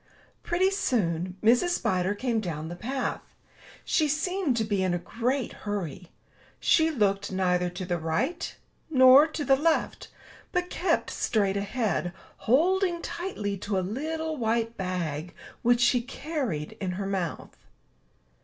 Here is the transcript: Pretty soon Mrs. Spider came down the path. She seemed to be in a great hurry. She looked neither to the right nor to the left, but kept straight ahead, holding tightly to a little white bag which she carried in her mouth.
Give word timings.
Pretty 0.41 0.71
soon 0.71 1.37
Mrs. 1.43 1.75
Spider 1.75 2.15
came 2.15 2.39
down 2.39 2.69
the 2.69 2.75
path. 2.75 3.21
She 3.85 4.07
seemed 4.07 4.57
to 4.57 4.63
be 4.63 4.81
in 4.81 4.95
a 4.95 4.97
great 4.97 5.53
hurry. 5.53 6.07
She 6.59 6.89
looked 6.89 7.31
neither 7.31 7.69
to 7.69 7.85
the 7.85 7.99
right 7.99 8.55
nor 8.89 9.27
to 9.27 9.45
the 9.45 9.55
left, 9.55 10.07
but 10.51 10.71
kept 10.71 11.11
straight 11.11 11.55
ahead, 11.55 12.13
holding 12.49 13.03
tightly 13.03 13.57
to 13.57 13.77
a 13.77 13.85
little 13.87 14.37
white 14.37 14.75
bag 14.75 15.35
which 15.61 15.81
she 15.81 16.01
carried 16.01 16.71
in 16.81 16.93
her 16.93 17.05
mouth. 17.05 17.55